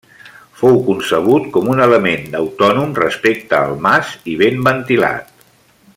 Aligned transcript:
Fou 0.61 0.79
concebut 0.87 1.45
com 1.57 1.69
un 1.73 1.83
element 1.85 2.39
autònom 2.41 2.97
respecte 3.03 3.59
al 3.61 3.79
mas 3.89 4.15
i 4.33 4.37
ben 4.45 4.59
ventilat. 4.71 5.49